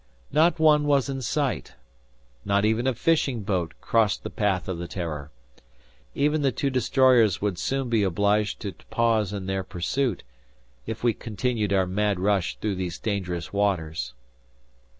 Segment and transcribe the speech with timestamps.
[0.31, 1.75] Not one was in sight.
[2.43, 5.29] Not even a fishing boat crossed the path of the "Terror."
[6.15, 10.23] Even the two destroyers would soon be obliged to pause in their pursuit,
[10.87, 14.15] if we continued our mad rush through these dangerous waters.